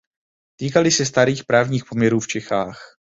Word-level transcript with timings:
Týkaly 0.55 0.91
se 0.91 1.05
starých 1.05 1.43
právních 1.45 1.85
poměrů 1.85 2.19
v 2.19 2.27
Čechách. 2.27 2.95